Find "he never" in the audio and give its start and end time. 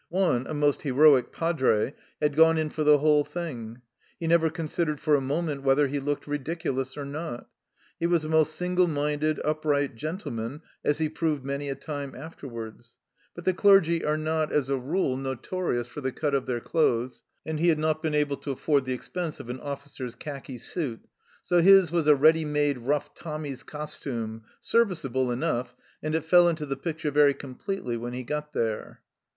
4.19-4.49